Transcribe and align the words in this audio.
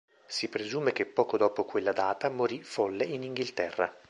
Si 0.25 0.47
presume 0.47 0.93
che, 0.93 1.05
poco 1.05 1.37
dopo 1.37 1.63
quella 1.63 1.91
data, 1.91 2.27
morì 2.29 2.63
folle 2.63 3.05
in 3.05 3.21
Inghilterra. 3.21 3.95